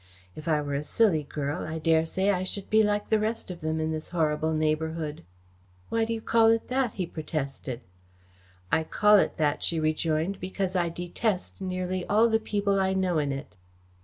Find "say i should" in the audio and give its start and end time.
2.07-2.71